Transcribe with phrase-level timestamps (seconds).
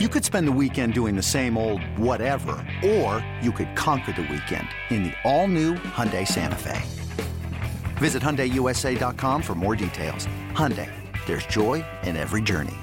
[0.00, 4.22] You could spend the weekend doing the same old whatever, or you could conquer the
[4.22, 6.82] weekend in the all-new Hyundai Santa Fe.
[7.98, 10.26] Visit HyundaiUSA.com for more details.
[10.50, 10.90] Hyundai,
[11.26, 12.74] there's joy in every journey.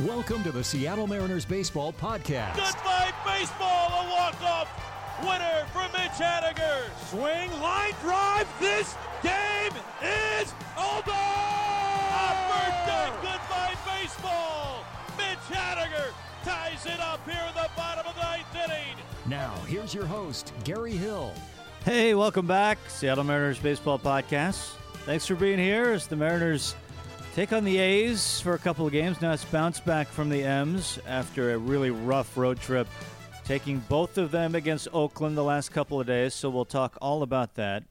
[0.00, 2.56] Welcome to the Seattle Mariners Baseball Podcast.
[2.56, 4.83] Goodbye, baseball, a walk-off
[5.22, 6.88] winner for Mitch Haniger.
[7.10, 9.72] Swing, line drive, this game
[10.02, 11.10] is over!
[11.10, 14.84] Upper deck, goodbye, baseball.
[15.16, 16.12] Mitch Haniger
[16.44, 18.96] ties it up here in the bottom of the ninth inning.
[19.26, 21.32] Now, here's your host, Gary Hill.
[21.84, 22.78] Hey, welcome back.
[22.88, 24.74] Seattle Mariners Baseball Podcast.
[25.04, 26.74] Thanks for being here as the Mariners
[27.34, 29.20] take on the A's for a couple of games.
[29.20, 32.86] Now it's bounced back from the M's after a really rough road trip,
[33.44, 36.34] taking both of them against Oakland the last couple of days.
[36.34, 37.84] So we'll talk all about that.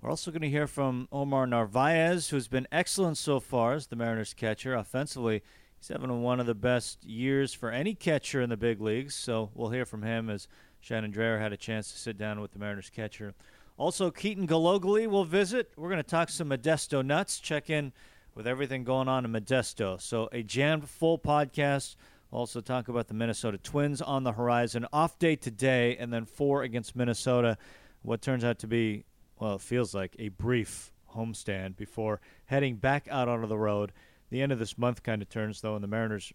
[0.00, 3.96] We're also going to hear from Omar Narvaez, who's been excellent so far as the
[3.96, 4.74] Mariners catcher.
[4.74, 5.42] Offensively,
[5.78, 9.14] he's having one of the best years for any catcher in the big leagues.
[9.14, 10.46] So we'll hear from him as
[10.80, 13.34] Shannon Drayer had a chance to sit down with the Mariners catcher.
[13.78, 15.72] Also, Keaton Gillogly will visit.
[15.76, 17.92] We're going to talk some Modesto nuts, check in
[18.34, 20.00] with everything going on in Modesto.
[20.00, 21.96] So, a jammed full podcast.
[22.30, 24.86] Also, talk about the Minnesota Twins on the horizon.
[24.92, 27.56] Off day today, and then four against Minnesota.
[28.02, 29.04] What turns out to be,
[29.38, 33.92] well, it feels like a brief homestand before heading back out onto the road.
[34.30, 36.32] The end of this month kind of turns, though, and the Mariners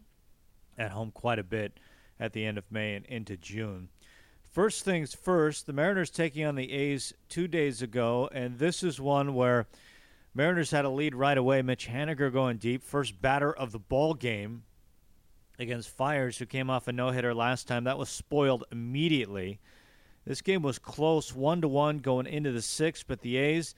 [0.80, 1.80] at home quite a bit
[2.20, 3.90] at the end of May and into June.
[4.52, 9.00] First things first, the Mariners taking on the A's two days ago, and this is
[9.00, 9.68] one where
[10.34, 11.62] Mariners had a lead right away.
[11.62, 14.64] Mitch Haniger going deep, first batter of the ball game
[15.64, 17.86] against Fiers, who came off a no hitter last time.
[17.86, 19.60] That was spoiled immediately.
[20.26, 23.74] This game was close, one to one going into the sixth, but the A's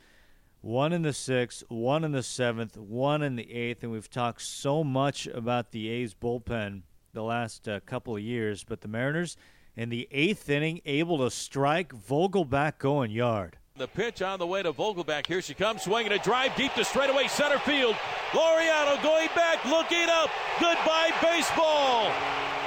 [0.62, 4.42] one in the sixth, one in the seventh, one in the eighth, and we've talked
[4.42, 6.82] so much about the A's bullpen
[7.14, 9.38] the last uh, couple of years, but the Mariners
[9.76, 13.58] in the eighth inning able to strike Vogelbach going yard.
[13.78, 15.28] The pitch on the way to Vogelbach.
[15.28, 17.98] Here she comes, swinging a drive deep to straightaway center field.
[18.32, 20.30] Laureano going back, looking up.
[20.62, 22.10] Goodbye, baseball.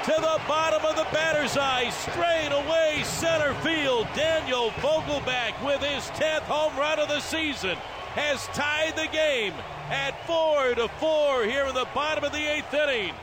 [0.05, 4.07] To the bottom of the batter's eye, straight away center field.
[4.15, 7.77] Daniel Vogelbach with his 10th home run of the season
[8.15, 9.55] has tied the game
[9.89, 13.15] at four to four here in the bottom of the eighth inning.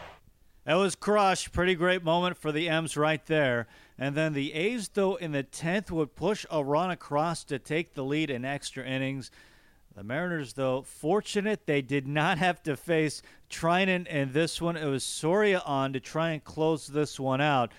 [0.65, 1.53] That was crushed.
[1.53, 3.67] Pretty great moment for the M's right there.
[3.97, 7.93] And then the A's, though, in the 10th would push a run across to take
[7.93, 9.29] the lead in extra innings.
[9.95, 14.75] The Mariners, though, fortunate they did not have to face Treinen in this one.
[14.75, 17.71] It was Soria on to try and close this one out.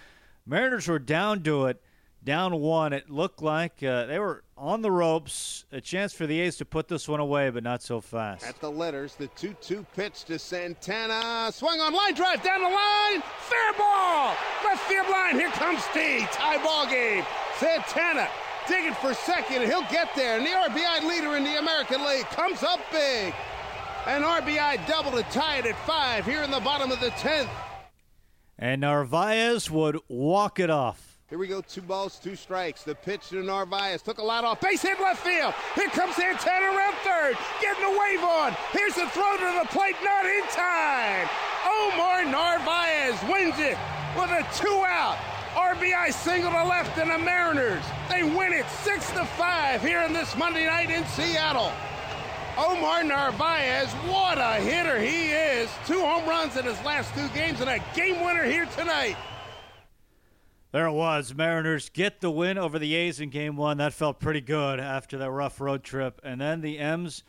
[0.46, 1.82] Mariners were down to it,
[2.26, 2.92] down one.
[2.92, 5.64] It looked like uh, they were on the ropes.
[5.72, 8.44] A chance for the A's to put this one away, but not so fast.
[8.44, 11.50] At the letters, the 2 2 pitch to Santana.
[11.52, 13.22] Swung on line drive down the line.
[13.38, 14.34] Fair ball.
[14.64, 15.36] Left field line.
[15.36, 16.26] Here comes T.
[16.32, 17.24] Tie ball game.
[17.58, 18.28] Santana
[18.68, 20.36] digging for second, he'll get there.
[20.38, 23.32] And the RBI leader in the American League comes up big.
[24.06, 27.48] An RBI double to tie it at five here in the bottom of the 10th.
[28.58, 31.05] And Narvaez would walk it off.
[31.28, 32.84] Here we go, two balls, two strikes.
[32.84, 34.60] The pitch to Narvaez took a lot off.
[34.60, 35.54] Base hit left field.
[35.74, 38.54] Here comes Santana around third, getting a wave on.
[38.70, 41.28] Here's the throw to the plate, not in time.
[41.66, 43.76] Omar Narvaez wins it
[44.14, 45.18] with a two-out
[45.56, 50.12] RBI single to left, and the Mariners they win it six to five here in
[50.12, 51.72] this Monday night in Seattle.
[52.56, 55.68] Omar Narvaez, what a hitter he is!
[55.88, 59.16] Two home runs in his last two games, and a game winner here tonight.
[60.72, 61.34] There it was.
[61.34, 63.78] Mariners get the win over the A's in game one.
[63.78, 66.20] That felt pretty good after that rough road trip.
[66.24, 67.22] And then the M's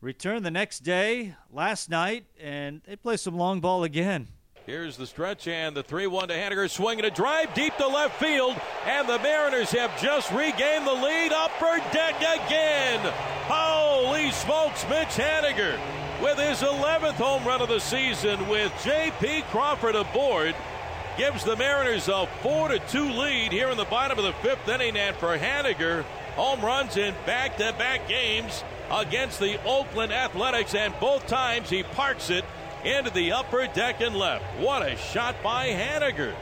[0.00, 4.28] return the next day, last night, and they play some long ball again.
[4.66, 8.18] Here's the stretch and the 3 1 to Haniger, swinging a drive deep to left
[8.20, 11.32] field, and the Mariners have just regained the lead.
[11.32, 13.00] Upper deck again.
[13.46, 15.78] Holy smokes, Mitch Haniger
[16.22, 19.42] with his 11th home run of the season with J.P.
[19.42, 20.54] Crawford aboard
[21.18, 24.68] gives the Mariners a 4 to 2 lead here in the bottom of the fifth
[24.68, 24.96] inning.
[24.96, 26.04] And for Haniger,
[26.36, 31.82] home runs in back to back games against the Oakland Athletics, and both times he
[31.82, 32.44] parks it
[32.84, 34.44] into the upper deck and left.
[34.60, 36.36] What a shot by Haniger.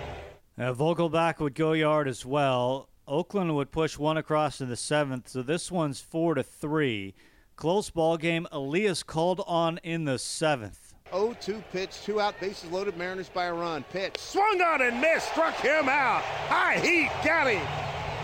[0.58, 2.90] Now, Vogelbach would go yard as well.
[3.08, 7.14] Oakland would push one across in the seventh, so this one's four to three.
[7.56, 8.46] Close ball game.
[8.52, 10.85] Elias called on in the seventh.
[11.12, 13.85] 0-2 pitch, two out, bases loaded, Mariners by a run.
[13.93, 16.23] Pitch, swung on and missed, struck him out.
[16.49, 17.67] High heat, got him.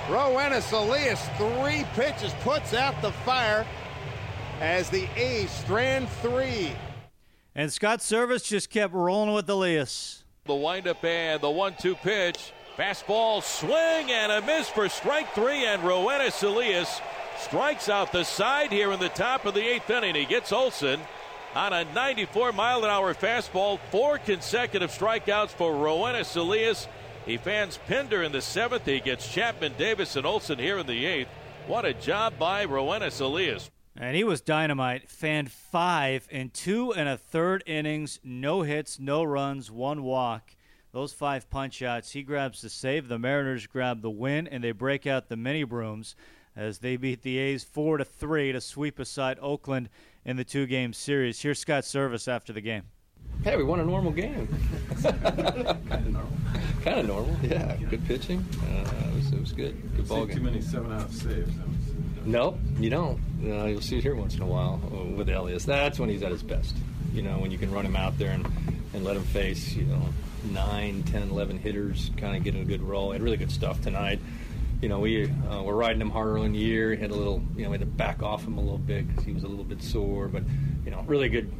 [0.06, 3.66] Roenis Elias, three pitches, puts out the fire.
[4.60, 6.72] as the A's strand three.
[7.54, 10.22] And Scott Servais just kept rolling with Elias.
[10.44, 12.52] The windup and the one-two pitch.
[12.76, 17.00] Fastball swing and a miss for strike three, and Roenis Elias
[17.38, 20.14] strikes out the side here in the top of the eighth inning.
[20.14, 21.00] He gets Olson
[21.54, 23.78] on a 94 mile an hour fastball.
[23.90, 26.88] Four consecutive strikeouts for Roenis Elias.
[27.26, 28.86] He fans Pinder in the seventh.
[28.86, 31.28] He gets Chapman, Davis, and Olson here in the eighth.
[31.66, 33.70] What a job by Roenis Elias.
[33.96, 35.08] And he was dynamite.
[35.08, 38.18] Fanned five in two and a third innings.
[38.24, 40.56] No hits, no runs, one walk.
[40.92, 43.08] Those five punch outs, he grabs the save.
[43.08, 46.16] The Mariners grab the win, and they break out the mini brooms
[46.54, 49.88] as they beat the A's four to three to sweep aside Oakland
[50.24, 51.40] in the two-game series.
[51.40, 52.82] Here's Scott Servais after the game.
[53.44, 54.48] Hey, we won a normal game.
[55.02, 56.32] kind of normal.
[56.84, 57.36] Kind of normal.
[57.42, 57.76] Yeah.
[57.90, 58.44] Good pitching.
[58.62, 59.96] Uh, it, was, it was good.
[59.96, 60.36] Good ball game.
[60.36, 61.52] Too many seven-out saves.
[62.24, 63.20] Nope, you don't.
[63.44, 65.64] Uh, you'll see it here once in a while uh, with Elias.
[65.64, 66.76] That's when he's at his best.
[67.12, 68.46] You know, when you can run him out there and,
[68.94, 70.02] and let him face, you know,
[70.50, 73.10] 9, 10, 11 hitters, kind of getting a good roll.
[73.10, 74.20] Had really good stuff tonight.
[74.82, 76.94] You know, we uh, were riding him hard early in the year.
[76.94, 79.08] He had a little, you know, we had to back off him a little bit
[79.08, 80.26] because he was a little bit sore.
[80.28, 80.42] But,
[80.84, 81.50] you know, really good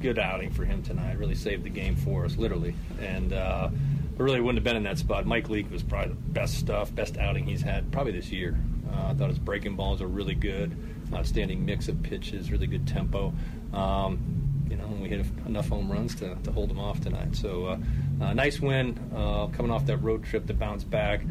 [0.00, 1.18] good outing for him tonight.
[1.18, 2.74] Really saved the game for us, literally.
[3.00, 3.70] And uh,
[4.18, 5.26] really wouldn't have been in that spot.
[5.26, 8.58] Mike Leake was probably the best stuff, best outing he's had probably this year.
[8.92, 10.76] Uh, I thought his breaking balls are really good.
[11.14, 13.32] Outstanding mix of pitches, really good tempo.
[13.72, 17.36] Um, you know, we hit enough home runs to, to hold them off tonight.
[17.36, 17.78] So,
[18.20, 21.22] uh, nice win uh, coming off that road trip to bounce back.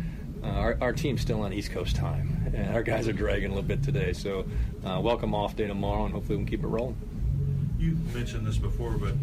[0.44, 3.54] Uh, our, our, team's still on East Coast time, and our guys are dragging a
[3.54, 4.14] little bit today.
[4.14, 4.46] So,
[4.86, 6.98] uh, welcome off day tomorrow, and hopefully we can keep it rolling.
[7.80, 9.14] You mentioned this before, but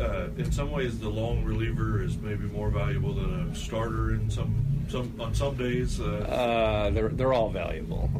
[0.00, 4.30] uh, in some ways, the long reliever is maybe more valuable than a starter in
[4.30, 4.54] some
[4.88, 6.00] some on some days.
[6.00, 8.10] Uh, they're they're all valuable,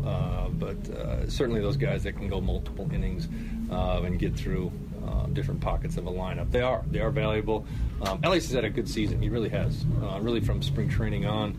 [0.58, 0.76] but
[1.30, 3.28] certainly those guys that can go multiple innings
[3.70, 4.72] and get through
[5.06, 6.50] uh, different pockets of a lineup.
[6.50, 7.66] They are they are valuable.
[8.02, 9.22] Um, Elias has had a good season.
[9.22, 9.84] He really has.
[10.02, 11.52] Uh, really from spring training on,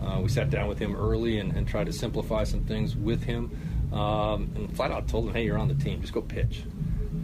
[0.00, 3.22] uh, we sat down with him early and, and, tried to simplify some things with
[3.24, 3.50] him,
[3.92, 6.00] um, and flat out told him, "Hey, you're on the team.
[6.00, 6.62] Just go pitch."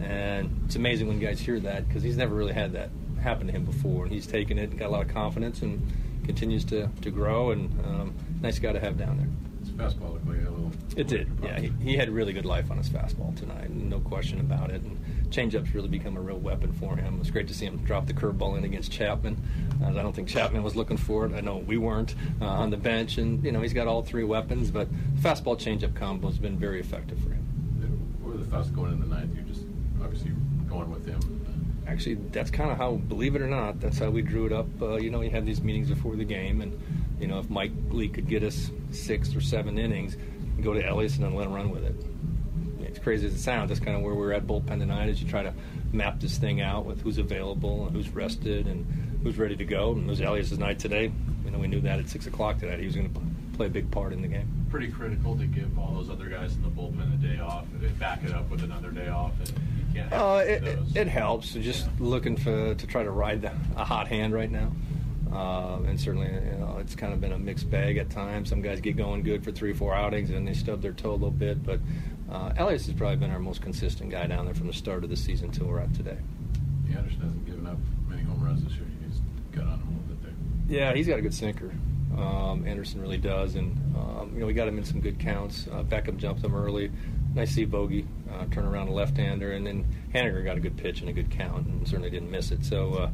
[0.01, 2.89] And it's amazing when guys hear that because he's never really had that
[3.21, 5.81] happen to him before, and he's taken it and got a lot of confidence and
[6.25, 7.51] continues to, to grow.
[7.51, 9.27] And um, nice guy to have down there
[9.59, 10.71] His fastball looked like a little.
[10.95, 11.31] It did.
[11.43, 14.81] Yeah, he, he, had really good life on his fastball tonight, no question about it.
[14.81, 14.99] And
[15.29, 17.15] changeups really become a real weapon for him.
[17.15, 19.41] It was great to see him drop the curveball in against Chapman.
[19.83, 21.33] I don't think Chapman was looking for it.
[21.33, 24.23] I know we weren't uh, on the bench, and you know he's got all three
[24.23, 24.71] weapons.
[24.71, 28.17] But fastball changeup combo has been very effective for him.
[28.21, 29.33] What were the thoughts going in the ninth?
[29.35, 29.65] You're just
[30.01, 30.31] obviously
[30.67, 31.19] going with him.
[31.87, 34.67] Actually, that's kind of how, believe it or not, that's how we drew it up.
[34.81, 36.77] Uh, you know, we had these meetings before the game, and
[37.19, 40.17] you know, if Mike Leake could get us six or seven innings,
[40.61, 41.95] go to Elias and then let him run with it.
[42.81, 43.69] It's crazy as it sounds.
[43.69, 45.07] That's kind of where we're at bullpen tonight.
[45.07, 45.53] As you try to
[45.93, 48.85] map this thing out with who's available and who's rested and
[49.27, 49.91] who's ready to go.
[49.91, 51.11] And it was Elias' night today.
[51.43, 53.19] You know, we knew that at six o'clock today he was going to
[53.57, 54.47] play a big part in the game.
[54.69, 57.99] Pretty critical to give all those other guys in the bullpen a day off and
[57.99, 59.33] back it up with another day off.
[59.39, 60.13] And you can't.
[60.13, 61.53] Uh, it, it, helps.
[61.53, 64.71] Just looking for to try to ride the, a hot hand right now.
[65.31, 68.49] Uh, and certainly, you know, it's kind of been a mixed bag at times.
[68.49, 71.13] Some guys get going good for three, four outings, and they stub their toe a
[71.13, 71.65] little bit.
[71.65, 71.81] But
[72.31, 75.09] uh, Elias has probably been our most consistent guy down there from the start of
[75.09, 76.17] the season till we're at today.
[76.95, 78.87] Anderson hasn't given up many home runs this year.
[79.57, 80.79] Got on him a little bit there.
[80.79, 81.71] Yeah, he's got a good sinker.
[82.17, 85.67] Um, Anderson really does, and um, you know we got him in some good counts.
[85.71, 86.91] Uh, Beckham jumped him early.
[87.35, 91.01] Nice see Bogey uh, turn around a left-hander, and then Haniger got a good pitch
[91.01, 92.65] and a good count, and certainly didn't miss it.
[92.65, 93.09] So uh,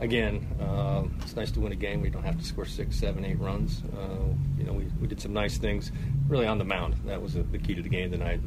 [0.00, 3.24] again, uh, it's nice to win a game We don't have to score six, seven,
[3.24, 3.82] eight runs.
[3.94, 5.92] Uh, you know, we, we did some nice things
[6.28, 6.94] really on the mound.
[7.04, 8.40] That was a, the key to the game tonight.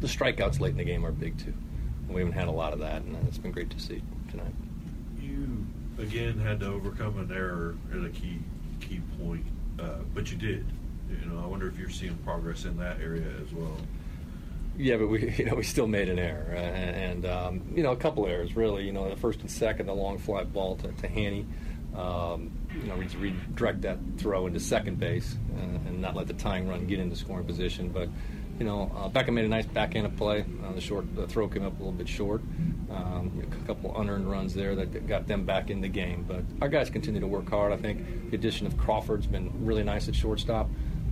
[0.00, 1.54] The strikeouts late in the game are big too.
[2.08, 4.54] We haven't had a lot of that, and it's been great to see tonight.
[5.98, 8.38] Again had to overcome an error at a key
[8.80, 9.44] key point,
[9.80, 10.66] uh, but you did.
[11.08, 13.76] You know, I wonder if you're seeing progress in that area as well.
[14.76, 17.96] Yeah, but we you know we still made an error, and um, you know a
[17.96, 18.84] couple errors really.
[18.84, 21.46] You know the first and second, the long fly ball to, to Hanny.
[21.94, 26.68] Um, you know, redirect that throw into second base uh, and not let the tying
[26.68, 27.88] run get into scoring position.
[27.88, 28.10] But
[28.58, 30.44] you know, uh, Beckham made a nice backhand of play.
[30.64, 32.40] Uh, the short the throw came up a little bit short.
[32.90, 36.24] Um, a couple unearned runs there that got them back in the game.
[36.26, 37.72] But our guys continue to work hard.
[37.72, 40.68] I think the addition of Crawford's been really nice at shortstop.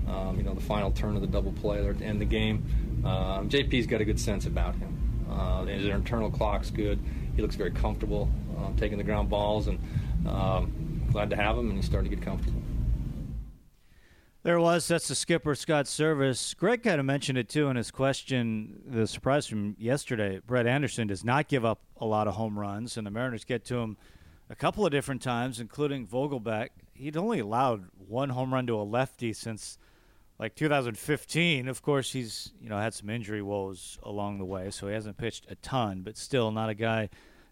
[0.08, 2.36] Um, you know, the final turn of the double play there to end of the
[2.36, 3.02] game.
[3.04, 5.26] Um, JP's got a good sense about him.
[5.30, 6.98] Uh, his internal clock's good.
[7.36, 9.78] He looks very comfortable uh, taking the ground balls, and
[10.26, 11.68] um, glad to have him.
[11.68, 12.63] And he's starting to get comfortable.
[14.44, 14.86] There was.
[14.86, 16.54] That's the skipper, Scott Servais.
[16.58, 18.82] Greg kind of mentioned it too in his question.
[18.86, 22.98] The surprise from yesterday Brett Anderson does not give up a lot of home runs,
[22.98, 23.96] and the Mariners get to him
[24.50, 26.68] a couple of different times, including Vogelbach.
[26.92, 29.78] He'd only allowed one home run to a lefty since
[30.38, 31.66] like 2015.
[31.66, 35.16] Of course, he's you know had some injury woes along the way, so he hasn't
[35.16, 37.08] pitched a ton, but still not a guy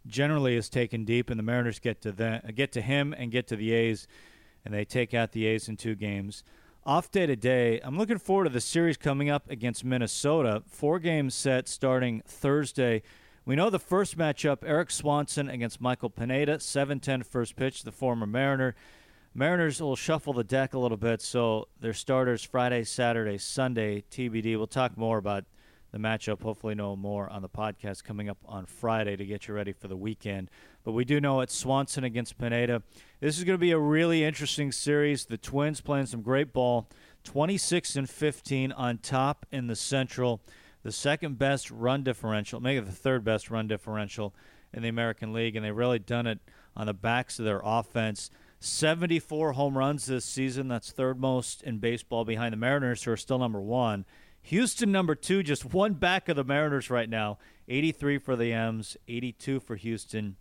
[0.07, 1.31] generally is taken deep.
[1.31, 4.07] And the Mariners get to the, get to him and get to the A's,
[4.63, 6.45] and they take out the A's in two games.
[6.85, 7.81] Off day today.
[7.85, 10.65] I'm looking forward to the series coming up against Minnesota.
[10.67, 13.05] Four games set starting Thursday.
[13.45, 18.27] We know the first matchup, Erik Swanson against Michael Pineda, 7-10 first pitch, the former
[18.27, 18.75] Mariner.
[19.33, 24.57] Mariners will shuffle the deck a little bit, so their starters Friday, Saturday, Sunday, TBD.
[24.57, 25.45] We'll talk more about
[25.93, 29.55] the matchup, hopefully know more on the podcast coming up on Friday to get you
[29.55, 30.51] ready for the weekend.
[30.85, 32.83] But we do know it's Swanson against Pineda.
[33.21, 35.27] This is going to be a really interesting series.
[35.27, 36.89] The Twins playing some great ball,
[37.25, 40.41] 26 and 15 on top in the Central,
[40.83, 44.35] the second best run differential, maybe the third best run differential
[44.73, 46.41] in the American League, and they've really done it
[46.75, 48.31] on the backs of their offense.
[48.61, 50.69] 74 home runs this season.
[50.69, 54.07] That's third most in baseball behind the Mariners, who are still number one.
[54.43, 57.39] Houston, number two, just one back of the Mariners right now.
[57.69, 60.37] 83 for the M's, 82 for Houston,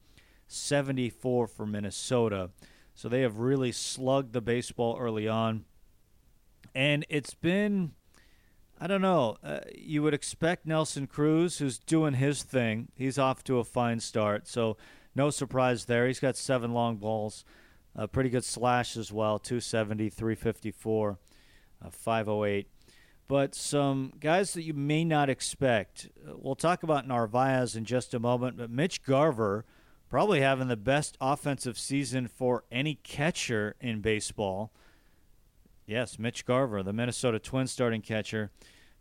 [0.48, 2.50] 74 for Minnesota.
[2.96, 5.66] So they have really slugged the baseball early on.
[6.74, 7.92] And it's been,
[8.80, 12.90] I don't know, uh, you would expect Nelson Cruz, who's doing his thing.
[12.96, 14.48] He's off to a fine start.
[14.48, 14.78] So
[15.16, 16.08] no surprise there.
[16.08, 17.46] He's got seven long balls,
[17.96, 21.20] a pretty good slash as well 270, 354,
[21.84, 22.68] uh, 508
[23.32, 26.10] but some guys that you may not expect.
[26.28, 29.64] Uh, we'll talk about Narvaez in just a moment, but Mitch Garver
[30.10, 34.74] probably having the best offensive season for any catcher in baseball.
[35.86, 38.52] Yes, Mitch Garver, the Minnesota Twins starting catcher,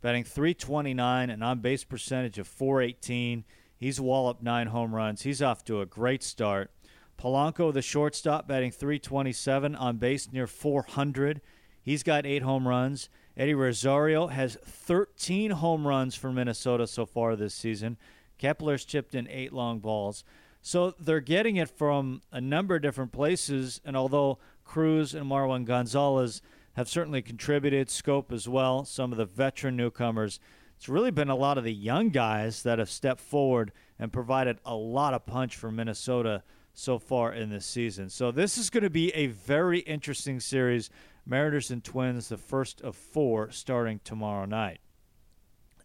[0.01, 3.43] batting 329, an on base percentage of 418.
[3.77, 5.23] He's walloped nine home runs.
[5.23, 6.71] He's off to a great start.
[7.19, 11.41] Polanco, the shortstop, batting 327, on base near 400.
[11.83, 13.09] He's got eight home runs.
[13.37, 17.97] Eddie Rosario has 13 home runs for Minnesota so far this season.
[18.39, 20.25] Kepler's chipped in eight long balls.
[20.63, 23.81] So they're getting it from a number of different places.
[23.85, 26.43] And although Cruz and Marwin Gonzalez
[26.75, 30.39] have certainly contributed, Schoop as well, some of the veteran newcomers,
[30.77, 34.59] it's really been a lot of the young guys that have stepped forward and provided
[34.65, 38.09] a lot of punch for Minnesota so far in this season.
[38.09, 40.89] So this is going to be a very interesting series
[41.31, 44.81] Mariners and Twins, the first of four, starting tomorrow night.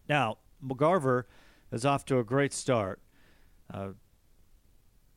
[0.08, 1.28] Now, Mitch Garver
[1.70, 3.00] is off to a great start.
[3.72, 3.90] Uh,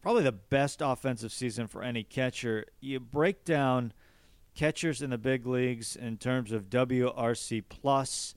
[0.04, 2.66] probably the best offensive season for any catcher.
[2.80, 3.92] You break down
[4.54, 8.36] catchers in the big leagues in terms of WRC plus,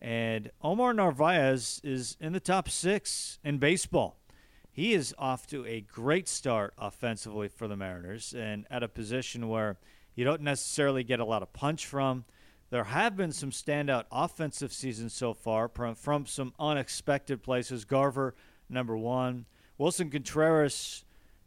[0.00, 4.20] and Omar Narvaez is in the top six in baseball.
[4.70, 9.48] He is off to a great start offensively for the Mariners, and at a position
[9.48, 9.78] where
[10.14, 12.24] you don't necessarily get a lot of punch from.
[12.70, 17.84] There have been some standout offensive seasons so far from, some unexpected places.
[17.84, 18.34] Garver,
[18.68, 19.46] number one.
[19.78, 21.04] Willson Contreras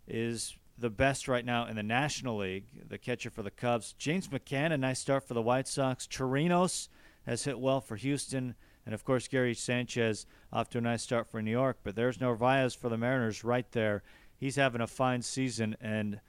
[0.08, 3.94] is the best right now in the National League, the catcher for the Cubs.
[3.98, 6.06] James McCann, a nice start for the White Sox.
[6.06, 6.90] Chirinos
[7.26, 8.56] has hit well for Houston.
[8.86, 11.78] And of course, Gary Sanchez off to a nice start for New York.
[11.84, 14.04] But there's Narvaez for the Mariners right there.
[14.38, 15.76] He's having a fine season.
[15.82, 16.20] And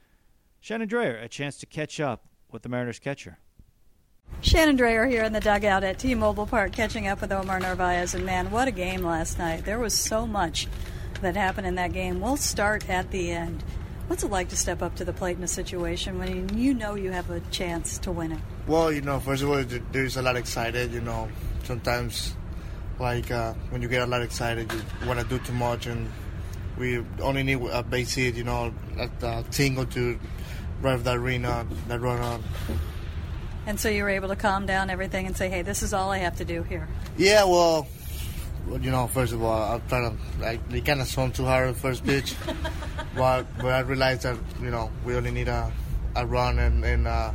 [0.61, 3.39] Shannon Drayer, a chance to catch up with the Mariners catcher.
[4.41, 8.15] Shannon Drayer here in the dugout at T-Mobile Park, catching up with Omar Narvaez.
[8.15, 9.65] And man, what a game last night!
[9.65, 10.67] There was so much
[11.23, 12.21] that happened in that game.
[12.21, 13.65] We'll start at the end.
[14.09, 16.95] What's it like to step up to the plate in a situation when you know
[16.95, 18.39] you have a chance to win it?
[18.67, 20.93] Well, you know, first of all, there's a lot excited.
[20.93, 21.29] You know,
[21.65, 22.37] sometimes,
[23.01, 26.11] like uh, when you get a lot excited, you want to do too much, and
[26.79, 28.37] we only need a base hit.
[28.37, 29.87] You know, a, a tingle
[30.77, 32.45] to drive the arena, that run on.
[33.67, 36.13] And so you were able to calm down everything and say, hey, this is all
[36.13, 36.87] I have to do here.
[37.19, 37.89] Yeah, well,
[38.81, 41.75] you know, first of all, I'm trying to, like, they kind of swung too hard
[41.75, 42.37] the first pitch.
[43.17, 45.73] but, but I realized that, you know, we only need a,
[46.15, 47.33] a run and, and uh,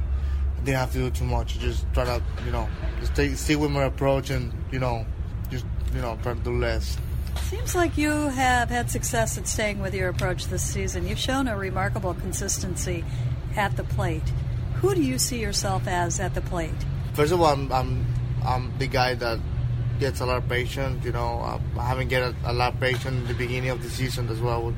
[0.63, 1.59] didn't have to do too much.
[1.59, 2.69] Just try to, you know,
[3.03, 5.05] stay, stay with my approach and, you know,
[5.49, 6.97] just, you know, try to do less.
[7.49, 11.07] Seems like you have had success at staying with your approach this season.
[11.07, 13.03] You've shown a remarkable consistency
[13.55, 14.27] at the plate.
[14.75, 16.73] Who do you see yourself as at the plate?
[17.13, 18.05] First of all, I'm I'm,
[18.43, 19.39] I'm the guy that
[19.99, 21.05] gets a lot of patience.
[21.05, 23.89] You know, I haven't get a, a lot of patience in the beginning of the
[23.89, 24.73] season as well.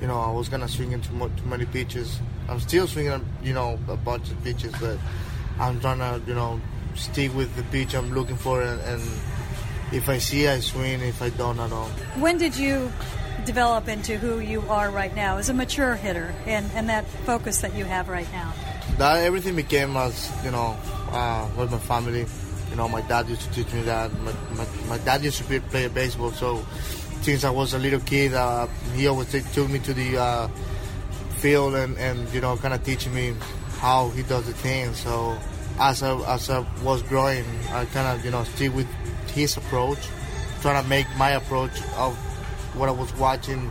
[0.00, 2.18] You know, I was gonna swing into too, too many pitches.
[2.48, 4.98] I'm still swinging, you know, a bunch of pitches, but
[5.58, 6.60] I'm trying to, you know,
[6.94, 9.02] stick with the pitch I'm looking for, and, and
[9.92, 11.00] if I see, I swing.
[11.00, 11.90] If I don't, I don't.
[12.20, 12.92] When did you
[13.44, 17.60] develop into who you are right now as a mature hitter and, and that focus
[17.60, 18.52] that you have right now?
[18.98, 20.76] That everything became as you know
[21.10, 22.26] uh, with my family.
[22.70, 24.12] You know, my dad used to teach me that.
[24.20, 26.64] My, my, my dad used to be, play baseball, so
[27.22, 30.48] since I was a little kid, uh, he always took me to the uh,
[31.38, 33.34] field and, and you know kind of teaching me
[33.78, 34.92] how he does the thing.
[34.94, 35.38] So
[35.78, 38.88] as I as I was growing, I kind of you know stick with
[39.32, 39.98] his approach,
[40.60, 42.16] trying to make my approach of
[42.74, 43.70] what I was watching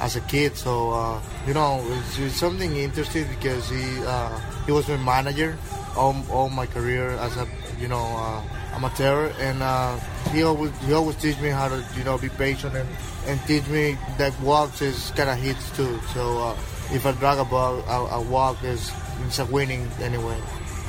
[0.00, 0.56] as a kid.
[0.56, 5.56] So uh, you know, it's, it's, something interesting because he uh, he was my manager
[5.96, 7.46] all, all my career as a
[7.78, 8.42] you know uh,
[8.74, 9.96] amateur, and uh,
[10.32, 12.88] he always he always teach me how to you know be patient and,
[13.26, 15.98] and teach me that walks is kind of hits too.
[16.14, 16.56] So uh,
[16.92, 18.90] if I drag a ball, a, a walk is
[19.26, 20.38] it's a winning anyway.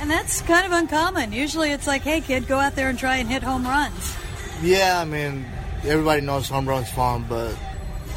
[0.00, 1.32] And that's kind of uncommon.
[1.32, 4.14] Usually it's like, hey, kid, go out there and try and hit home runs.
[4.60, 5.46] Yeah, I mean,
[5.86, 7.54] everybody knows home runs fun, but,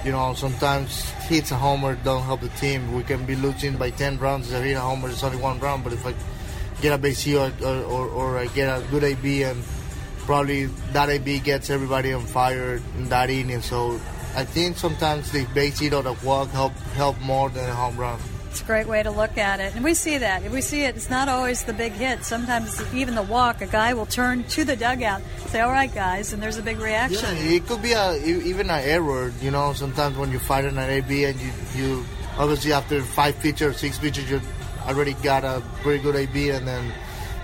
[0.05, 2.93] you know, sometimes hits a homer don't help the team.
[2.93, 4.51] We can be losing by 10 runs.
[4.51, 6.13] If I hit a homer, it's only one run, but if I
[6.81, 9.63] get a base hit or, or, or I get a good AB and
[10.25, 13.61] probably that AB gets everybody on fire in that inning.
[13.61, 13.99] So
[14.35, 17.97] I think sometimes the base hit or the walk help help more than a home
[17.97, 18.19] run.
[18.57, 19.75] It's a great way to look at it.
[19.75, 20.41] And we see that.
[20.49, 20.95] We see it.
[20.95, 22.23] It's not always the big hit.
[22.23, 26.33] Sometimes even the walk, a guy will turn to the dugout, say, all right, guys,
[26.33, 27.19] and there's a big reaction.
[27.37, 29.31] Yeah, it could be a, even an error.
[29.43, 33.77] You know, sometimes when you fight an AB and you, you obviously after five pitches
[33.77, 34.41] six pitches, you
[34.87, 36.91] already got a pretty good AB and then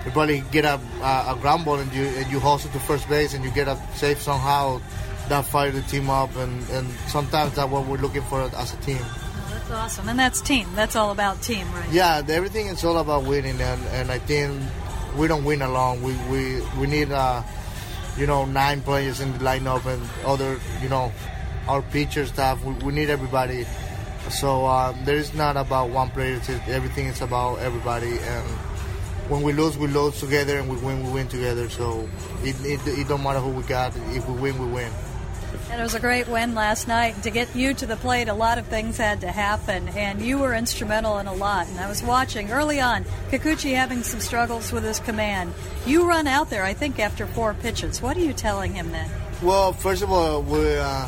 [0.04, 3.08] you probably get a, a, a ground ball and you, and you it to first
[3.08, 4.80] base and you get a safe somehow.
[5.28, 8.76] That fire the team up, and, and sometimes that's what we're looking for as a
[8.78, 9.00] team.
[9.68, 10.08] That's awesome.
[10.10, 10.68] And that's team.
[10.74, 11.90] That's all about team, right?
[11.90, 14.62] Yeah, everything is all about winning, and, and I think
[15.16, 16.02] we don't win alone.
[16.02, 17.42] We we, we need, uh,
[18.18, 21.12] you know, nine players in the lineup and other, you know,
[21.66, 22.62] our pitcher staff.
[22.62, 23.66] We, we need everybody.
[24.28, 26.40] So uh, there is not about one player.
[26.66, 28.18] everything is about everybody.
[28.18, 28.46] And
[29.30, 31.70] when we lose, we lose together, and we win, we win together.
[31.70, 32.06] So
[32.42, 33.96] it, it, it don't matter who we got.
[33.96, 34.92] If we win, we win.
[35.70, 37.22] And it was a great win last night.
[37.22, 40.38] To get you to the plate, a lot of things had to happen, and you
[40.38, 41.66] were instrumental in a lot.
[41.68, 45.52] And I was watching early on, Kikuchi having some struggles with his command.
[45.86, 48.00] You run out there, I think, after four pitches.
[48.00, 49.10] What are you telling him then?
[49.42, 51.06] Well, first of all, we, uh,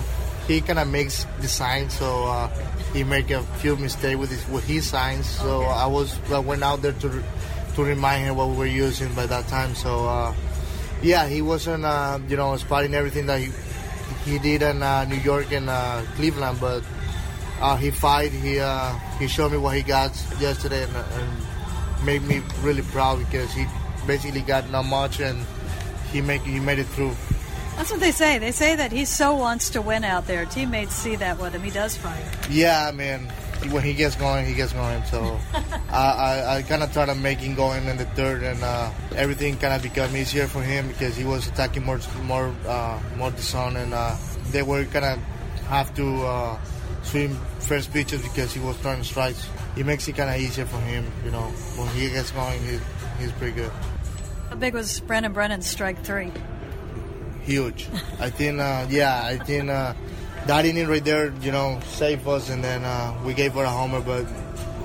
[0.49, 2.49] he kind of makes the signs, so uh,
[2.93, 5.27] he make a few mistakes with his with his signs.
[5.27, 5.71] So okay.
[5.71, 7.23] I was I went out there to
[7.75, 9.75] to remind him what we were using by that time.
[9.75, 10.09] So.
[10.09, 10.35] Uh,
[11.03, 13.51] yeah, he wasn't, uh, you know, spotting everything that he
[14.25, 16.83] he did in uh, New York and uh, Cleveland, but
[17.61, 18.33] uh, he fight.
[18.33, 21.31] He uh, he showed me what he got yesterday and, and,
[22.05, 23.65] made me really proud because he
[24.07, 25.45] basically got not much and
[26.13, 27.17] he make he made it through.
[27.77, 28.39] That's what they say.
[28.39, 30.45] They say that he so wants to win out there.
[30.45, 31.63] Teammates see that with him.
[31.63, 32.23] He does fight.
[32.51, 33.33] Yeah, I mean,
[33.71, 35.05] when he gets going, he gets going.
[35.05, 35.39] So
[35.91, 38.91] I, I, I kind of try to make him going in the third, and uh,
[39.15, 43.31] everything kind of become easier for him because he was attacking more, more, uh, more
[43.31, 44.17] the zone, and uh,
[44.51, 45.19] they were kind of
[45.69, 46.59] have to uh,
[47.03, 49.49] swim first pitches because he was throwing strikes.
[49.77, 51.47] It makes it kind of easier for him, you know.
[51.77, 52.79] When he gets going, he,
[53.19, 53.73] he's pretty good.
[54.49, 56.33] How big was Brandon Brennan's strike three?
[57.43, 57.89] Huge.
[58.19, 59.95] I think, uh, yeah, I think uh,
[60.47, 63.71] that inning right there, you know, saved us, and then uh, we gave her a
[63.71, 64.27] homer, but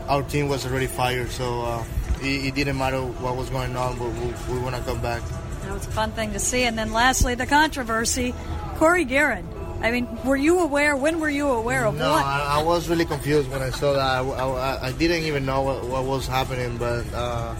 [0.07, 1.83] our team was already fired, so uh,
[2.21, 5.21] it, it, didn't matter what was going on, but we, we want to come back.
[5.63, 6.63] That was a fun thing to see.
[6.63, 8.33] And then lastly, the controversy,
[8.75, 9.45] Cory Gearrin.
[9.81, 10.95] I mean, were you aware?
[10.95, 12.23] When were you aware of no, what?
[12.23, 14.01] I, I, was really confused when I saw that.
[14.01, 17.55] I, I, I didn't even know what, what was happening, but uh,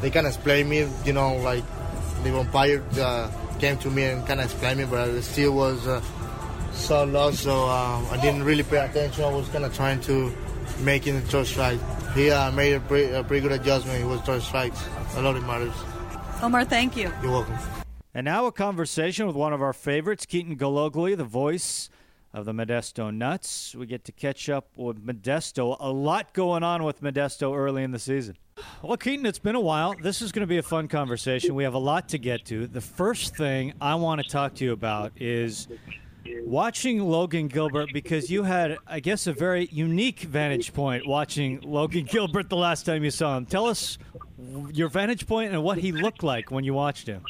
[0.00, 1.64] they kind of explained me, you know, like
[2.22, 5.86] the umpire uh, came to me and kind of explained me, but I still was
[5.86, 6.00] uh,
[6.78, 9.24] so lost, so uh, I didn't really pay attention.
[9.24, 10.32] I was kind of trying to
[10.80, 11.80] make it throw strike.
[12.14, 13.98] He uh, made a pretty, a pretty, good adjustment.
[13.98, 14.82] He was throwing strikes.
[15.14, 15.74] A lot of matters.
[16.42, 17.12] Omar, thank you.
[17.22, 17.56] You're welcome.
[18.14, 21.90] And now a conversation with one of our favorites, Keaton Gillogly, the voice
[22.32, 23.74] of the Modesto Nuts.
[23.74, 25.76] We get to catch up with Modesto.
[25.80, 28.36] A lot going on with Modesto early in the season.
[28.82, 29.94] Well, Keaton, it's been a while.
[30.00, 31.54] This is going to be a fun conversation.
[31.54, 32.66] We have a lot to get to.
[32.66, 35.68] The first thing I want to talk to you about is
[36.44, 42.04] watching Logan Gilbert because you had, I guess, a very unique vantage point watching Logan
[42.10, 43.46] Gilbert the last time you saw him.
[43.46, 43.98] Tell us
[44.72, 47.22] your vantage point and what he looked like when you watched him.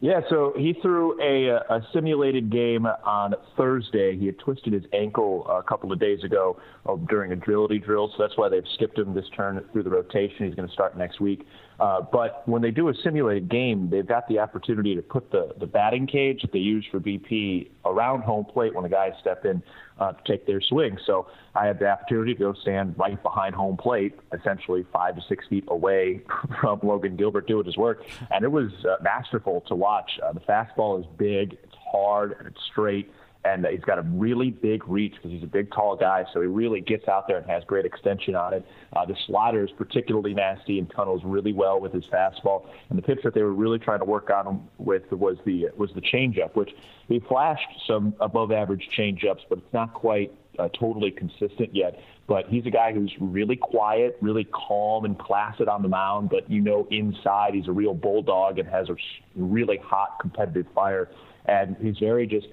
[0.00, 4.16] Yeah, so he threw a, a simulated game on Thursday.
[4.16, 8.22] He had twisted his ankle a couple of days ago uh, during agility drill, so
[8.22, 10.46] that's why they've skipped him this turn through the rotation.
[10.46, 11.44] He's going to start next week.
[11.78, 15.54] Uh, but when they do a simulated game, they've got the opportunity to put the,
[15.60, 19.44] the batting cage that they use for BP around home plate when the guys step
[19.44, 19.62] in
[20.00, 20.98] uh, to take their swing.
[21.06, 25.22] So I had the opportunity to go stand right behind home plate, essentially five to
[25.28, 26.22] six feet away
[26.60, 28.02] from Logan Gilbert doing his work.
[28.30, 30.10] And it was uh, masterful to watch.
[30.22, 33.12] Uh, the fastball is big, it's hard, and it's straight
[33.54, 36.24] and he's got a really big reach because he's a big, tall guy.
[36.32, 38.64] So he really gets out there and has great extension on it.
[38.94, 42.66] Uh, the slider is particularly nasty and tunnels really well with his fastball.
[42.90, 45.68] And the pitch that they were really trying to work on him with was the
[45.76, 46.70] was the changeup, which
[47.08, 51.98] he flashed some above-average changeups, but it's not quite uh, totally consistent yet.
[52.26, 56.28] But he's a guy who's really quiet, really calm and placid on the mound.
[56.28, 58.96] But you know, inside he's a real bulldog and has a
[59.34, 61.08] really hot competitive fire.
[61.46, 62.48] And he's very just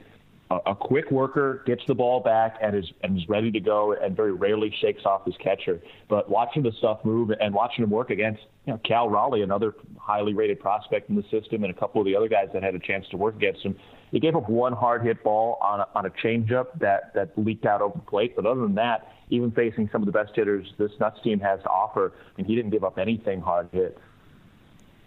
[0.52, 4.16] a, quick worker, gets the ball back, and is and is ready to go, and
[4.16, 5.82] very rarely shakes off his catcher.
[6.08, 9.74] But watching the stuff move and watching him work against you know Cal Raleigh, another
[9.98, 12.76] highly rated prospect in the system, and a couple of the other guys that had
[12.76, 13.76] a chance to work against him,
[14.12, 17.66] he gave up one hard hit ball on a, on a changeup that that leaked
[17.66, 18.36] out over the plate.
[18.36, 21.60] But other than that, even facing some of the best hitters this Nuts team has
[21.64, 23.98] to offer, and he didn't give up anything hard hit.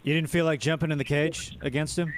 [0.03, 2.12] You didn't feel like jumping in the cage against him?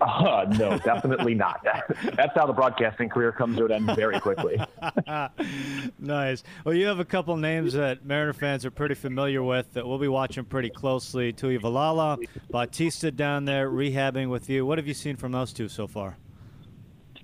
[0.00, 1.64] Uh, no, definitely not.
[2.16, 4.60] That's how the broadcasting career comes to an end very quickly.
[5.98, 6.42] nice.
[6.64, 9.98] Well, you have a couple names that Mariner fans are pretty familiar with that we'll
[9.98, 11.32] be watching pretty closely.
[11.32, 12.18] Tuivailala,
[12.50, 14.66] Bautista down there rehabbing with you.
[14.66, 16.16] What have you seen from those two so far?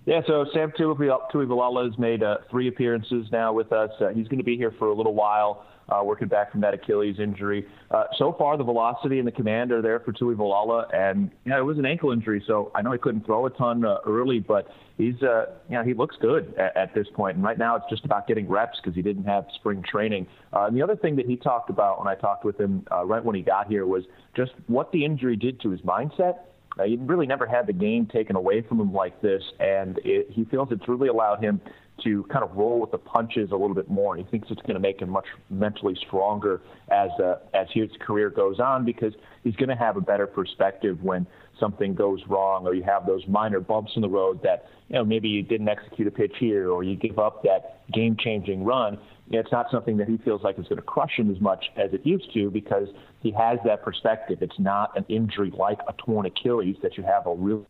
[0.06, 3.90] Yeah, so Sam Tuivailala has made uh, three appearances now with us.
[4.00, 6.74] Uh, he's going to be here for a little while uh, working back from that
[6.74, 7.66] Achilles injury.
[7.90, 11.62] Uh, so far, the velocity and the command are there for Tuivailala, and yeah, it
[11.62, 14.68] was an ankle injury, so I know he couldn't throw a ton uh, early, but
[14.96, 17.36] he's uh, you know he looks good at, at this point.
[17.36, 20.26] And right now, it's just about getting reps because he didn't have spring training.
[20.52, 23.04] Uh, and the other thing that he talked about when I talked with him uh,
[23.04, 24.04] right when he got here was
[24.36, 26.38] just what the injury did to his mindset.
[26.78, 30.28] Uh, he really never had the game taken away from him like this, and it,
[30.30, 31.60] he feels it's really allowed him
[32.04, 34.16] to kind of roll with the punches a little bit more.
[34.16, 38.30] He thinks it's going to make him much mentally stronger as uh, as his career
[38.30, 39.12] goes on because
[39.44, 41.26] he's going to have a better perspective when
[41.58, 45.04] something goes wrong or you have those minor bumps in the road that you know
[45.04, 48.98] maybe you didn't execute a pitch here or you give up that game-changing run.
[49.30, 51.92] It's not something that he feels like is going to crush him as much as
[51.92, 52.88] it used to because
[53.20, 54.38] he has that perspective.
[54.40, 57.64] It's not an injury like a torn Achilles that you have a real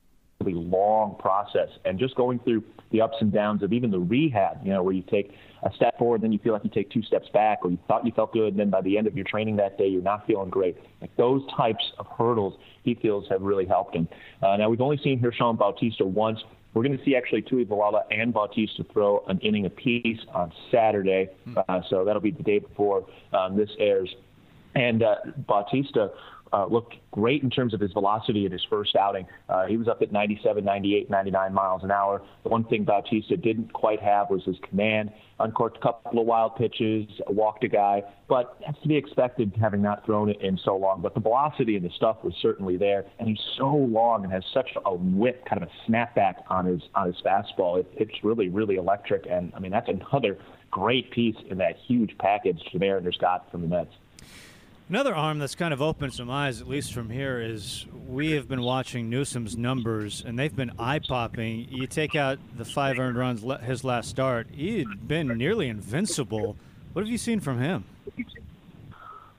[0.47, 4.73] long process and just going through the ups and downs of even the rehab, you
[4.73, 7.29] know, where you take a step forward, then you feel like you take two steps
[7.33, 9.57] back, or you thought you felt good, and then by the end of your training
[9.57, 10.77] that day, you're not feeling great.
[11.01, 14.09] Like those types of hurdles, he feels have really helped him.
[14.43, 16.41] Uh, now, we've only seen Gerson Bautista once.
[16.73, 21.59] We're going to see actually Tuivailala and Bautista throw an inning apiece on Saturday, hmm.
[21.69, 24.15] uh, so that'll be the day before um, this airs.
[24.75, 26.11] And uh, Bautista
[26.53, 29.27] uh, looked great in terms of his velocity in his first outing.
[29.49, 32.23] Uh, he was up at 97, 98, 99 miles an hour.
[32.43, 35.13] The one thing Bautista didn't quite have was his command.
[35.39, 39.81] Uncorked a couple of wild pitches, walked a guy, but that's to be expected having
[39.81, 41.01] not thrown it in so long.
[41.01, 44.45] But the velocity and the stuff was certainly there, and he's so long and has
[44.53, 47.81] such a whip, kind of a snapback on his on his fastball.
[47.81, 50.37] It, it's really, really electric, and I mean that's another
[50.71, 53.95] great piece in that huge package the Mariners got from the Mets.
[54.91, 58.49] Another arm that's kind of opened some eyes, at least from here, is we have
[58.49, 61.69] been watching Newsome's numbers, and they've been eye popping.
[61.71, 66.57] You take out the five earned runs his last start, he had been nearly invincible.
[66.93, 67.85] What have you seen from him?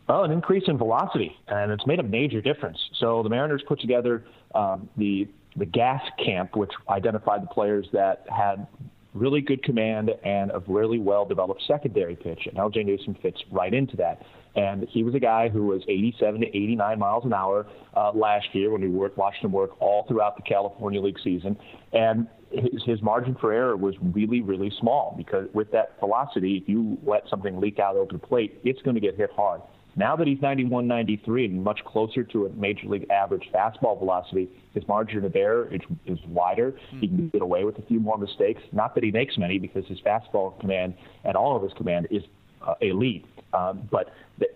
[0.08, 2.78] Well, an increase in velocity, and it's made a major difference.
[2.98, 4.24] So the Mariners put together
[4.56, 8.68] um, the the gas camp, which identified the players that had
[9.14, 13.74] really good command and a really well developed secondary pitch, and LJ Newsome fits right
[13.74, 14.26] into that.
[14.56, 18.48] And he was a guy who was 87 to 89 miles an hour uh, last
[18.54, 21.58] year when we worked, watched him work all throughout the California League season.
[21.94, 26.68] And his, his margin for error was really, really small because with that velocity, if
[26.68, 29.62] you let something leak out over the plate, it's going to get hit hard.
[29.96, 34.50] Now that he's 91, 93 and much closer to a major league average fastball velocity,
[34.74, 36.72] his margin of error is, is wider.
[36.72, 37.00] Mm-hmm.
[37.00, 38.62] He can get away with a few more mistakes.
[38.72, 42.24] Not that he makes many because his fastball command and all of his command is
[42.66, 43.26] uh, elite.
[43.54, 44.14] Um, but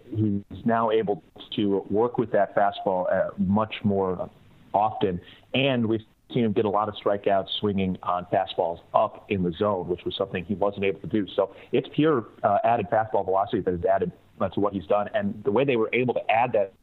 [0.10, 1.22] he's now able
[1.56, 4.30] to work with that fastball uh, much more
[4.74, 5.20] often,
[5.54, 6.02] and we've
[6.34, 10.04] seen him get a lot of strikeouts swinging on fastballs up in the zone, which
[10.06, 11.28] was something he wasn't able to do.
[11.36, 15.42] So it's pure uh, added fastball velocity that has added to what he's done, and
[15.44, 16.74] the way they were able to add that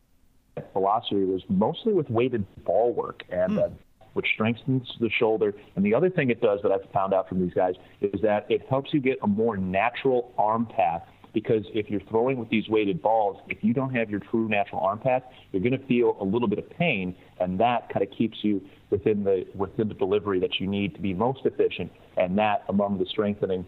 [0.72, 3.52] velocity was mostly with weighted ball work and.
[3.52, 3.64] Mm.
[3.64, 3.68] Uh,
[4.14, 5.54] which strengthens the shoulder.
[5.74, 8.44] And the other thing it does that I've found out from these guys is that
[8.50, 12.68] it helps you get a more natural arm path because if you're throwing with these
[12.68, 16.16] weighted balls, if you don't have your true natural arm path, you're going to feel
[16.20, 18.60] a little bit of pain, and that kind of keeps you
[18.90, 21.90] within the within the delivery that you need to be most efficient.
[22.16, 23.64] And that, among the strengthening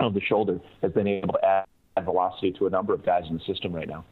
[0.00, 1.66] of the shoulder, has been able to add
[2.04, 4.04] velocity to a number of guys in the system right now.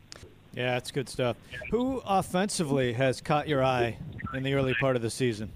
[0.55, 1.37] Yeah, it's good stuff.
[1.71, 3.99] Who offensively has caught your eye
[4.35, 5.51] in the early part of the season?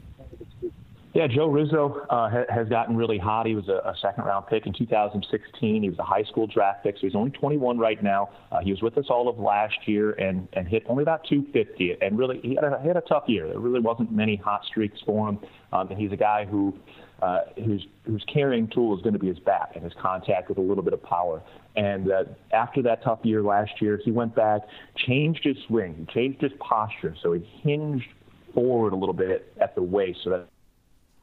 [1.15, 3.47] Yeah, Joe Rizzo uh, ha- has gotten really hot.
[3.47, 5.83] He was a, a second round pick in 2016.
[5.83, 8.29] He was a high school draft pick, so he's only 21 right now.
[8.53, 11.97] Uh, he was with us all of last year and, and hit only about 250.
[12.03, 13.49] And really, he had, a, he had a tough year.
[13.49, 15.39] There really wasn't many hot streaks for him.
[15.73, 16.75] Um, and he's a guy who
[17.23, 20.59] uh, whose whose carrying tool is going to be his bat and his contact with
[20.59, 21.43] a little bit of power.
[21.77, 24.63] And uh, after that tough year last year, he went back,
[24.97, 28.07] changed his swing, changed his posture, so he hinged
[28.55, 30.49] forward a little bit at the waist, so that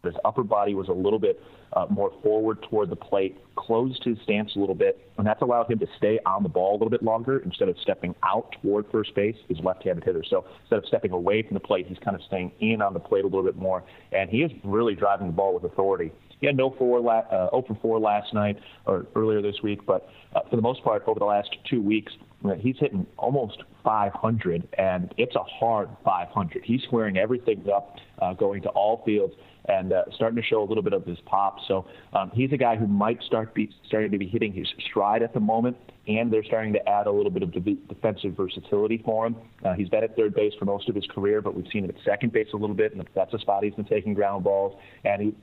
[0.05, 1.41] his upper body was a little bit
[1.73, 5.69] uh, more forward toward the plate, closed his stance a little bit, and that's allowed
[5.69, 8.85] him to stay on the ball a little bit longer instead of stepping out toward
[8.91, 9.35] first base.
[9.47, 12.51] He's left-handed hitter, so instead of stepping away from the plate, he's kind of staying
[12.59, 15.53] in on the plate a little bit more, and he is really driving the ball
[15.53, 16.11] with authority.
[16.39, 19.85] He had no four la- uh, 0 for 4 last night or earlier this week,
[19.85, 22.11] but uh, for the most part, over the last two weeks,
[22.59, 26.63] he's hitting almost 500, and it's a hard 500.
[26.63, 29.33] He's squaring everything up, uh, going to all fields
[29.67, 31.57] and uh, starting to show a little bit of his pop.
[31.67, 35.21] So um, he's a guy who might start be starting to be hitting his stride
[35.21, 39.01] at the moment, and they're starting to add a little bit of de- defensive versatility
[39.03, 39.35] for him.
[39.63, 41.89] Uh, he's been at third base for most of his career, but we've seen him
[41.89, 44.79] at second base a little bit, and that's a spot he's been taking ground balls,
[45.03, 45.35] and he.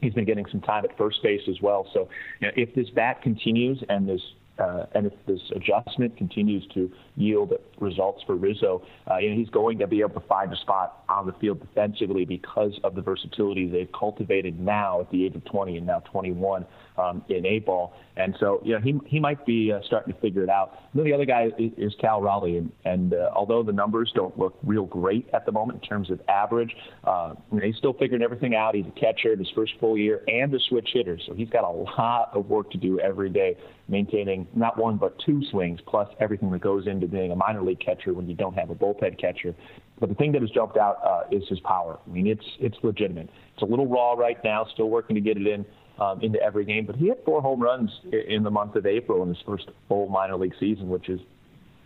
[0.00, 1.88] He's been getting some time at first base as well.
[1.94, 4.20] So, you know, if this bat continues and this
[4.58, 9.48] uh, and if this adjustment continues to yield results for Rizzo, uh, you know, he's
[9.48, 13.02] going to be able to find a spot on the field defensively because of the
[13.02, 17.58] versatility they've cultivated now at the age of 20 and now 21 um, in A
[17.60, 17.94] ball.
[18.16, 20.78] And so, you know, he, he might be uh, starting to figure it out.
[20.92, 22.58] And then the other guy is, Cal Raleigh.
[22.58, 26.10] And, and uh, although the numbers don't look real great at the moment in terms
[26.10, 28.74] of average, uh, he's still figuring everything out.
[28.74, 31.18] He's a catcher in his first full year and a switch hitter.
[31.26, 33.56] So he's got a lot of work to do every day
[33.88, 37.80] maintaining not one but two swings, plus everything that goes into being a minor league
[37.80, 39.54] catcher when you don't have a bullpen catcher.
[40.00, 41.98] But the thing that has jumped out uh, is his power.
[42.04, 43.30] I mean, it's it's legitimate.
[43.54, 45.64] It's a little raw right now, still working to get it in
[45.98, 46.86] um, into every game.
[46.86, 50.08] But he had four home runs in the month of April in his first full
[50.08, 51.20] minor league season, which is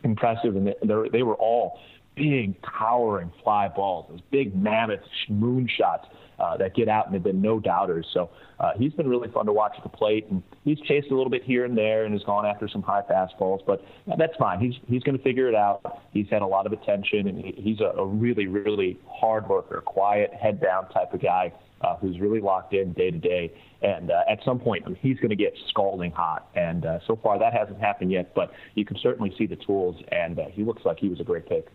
[0.05, 0.57] impressive.
[0.57, 0.75] And they,
[1.13, 1.79] they were all
[2.19, 6.07] big, towering fly balls, those big mammoth moon shots
[6.39, 8.07] uh, that get out, and have been no doubters.
[8.13, 11.15] So uh, he's been really fun to watch at the plate, and he's chased a
[11.15, 13.61] little bit here and there, and has gone after some high fastballs.
[13.67, 13.85] But
[14.19, 14.61] that's fine.
[14.61, 16.03] He's he's going to figure it out.
[16.13, 19.83] He's had a lot of attention, and he, he's a, a really really hard worker,
[19.85, 21.53] quiet, head down type of guy.
[21.81, 23.53] Uh, who's really locked in day to day.
[23.83, 26.49] And uh, at some point, I mean, he's going to get scalding hot.
[26.57, 29.95] And uh, so far, that hasn't happened yet, but you can certainly see the tools,
[30.11, 31.69] and uh, he looks like he was a great pick.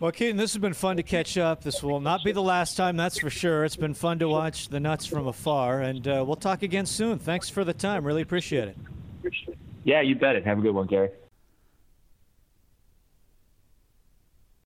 [0.00, 1.64] Well, Keaton, this has been fun to catch up.
[1.64, 3.64] This will not be the last time, that's for sure.
[3.64, 7.18] It's been fun to watch the Nuts from afar, and uh, we'll talk again soon.
[7.18, 8.04] Thanks for the time.
[8.04, 8.76] Really appreciate it.
[9.82, 10.46] Yeah, you bet it.
[10.46, 11.10] Have a good one, Gary.